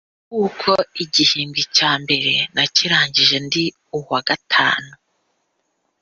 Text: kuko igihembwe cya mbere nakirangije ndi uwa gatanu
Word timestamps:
kuko 0.31 0.71
igihembwe 1.03 1.61
cya 1.75 1.91
mbere 2.03 2.31
nakirangije 2.55 3.35
ndi 3.45 3.63
uwa 3.97 4.19
gatanu 4.27 4.91